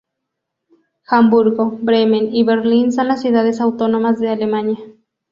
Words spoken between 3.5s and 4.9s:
autónomas de Alemania.